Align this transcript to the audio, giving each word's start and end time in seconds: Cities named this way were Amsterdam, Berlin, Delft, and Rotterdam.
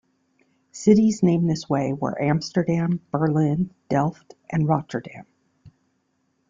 Cities 0.71 1.21
named 1.21 1.47
this 1.47 1.69
way 1.69 1.93
were 1.93 2.19
Amsterdam, 2.19 3.01
Berlin, 3.11 3.69
Delft, 3.87 4.33
and 4.49 4.67
Rotterdam. 4.67 5.27